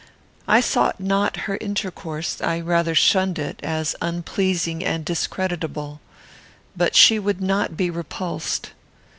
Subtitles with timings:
[0.47, 6.01] I sought not her intercourse; I rather shunned it, as unpleasing and discreditable,
[6.75, 8.71] but she would not be repulsed.